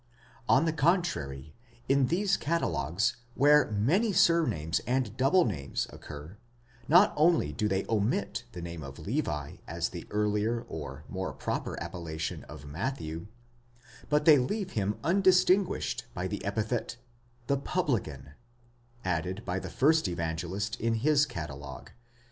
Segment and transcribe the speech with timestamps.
[0.49, 1.53] On the contrary,
[1.87, 6.39] in these catalogues, where many surnames and double names occur,
[6.87, 11.79] not only do they omit the name of Levi as the earlier or more proper
[11.79, 13.27] appellation of Matthew,
[14.09, 16.97] but they leave him undistinguished by the epithet,
[17.47, 18.31] ὃ τελώνης (the publican),
[19.05, 21.95] added by the first Evangelist in his catalogue (x.